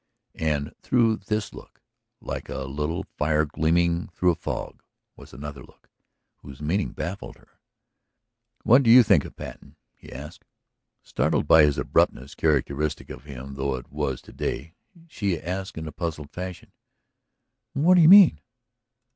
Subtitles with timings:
[0.39, 1.79] And through this look,
[2.21, 4.81] like a little fire gleaming through a fog,
[5.15, 5.91] was another look
[6.37, 7.59] whose meaning baffled her.
[8.63, 10.43] "What do you think of Patten?" he asked.
[11.03, 14.73] Startled by his abruptness, characteristic of him though it was to day,
[15.07, 16.71] she asked in puzzled fashion:
[17.73, 18.39] "What do you mean?"